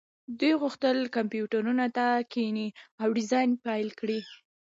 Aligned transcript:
دوی 0.39 0.53
غوښتل 0.61 0.97
کمپیوټرونو 1.17 1.85
ته 1.97 2.05
کښیني 2.31 2.67
او 3.01 3.07
ډیزاین 3.17 3.49
پیل 3.65 3.87
کړي 3.99 4.19